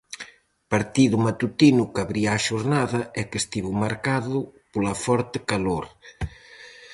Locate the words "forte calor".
5.05-5.85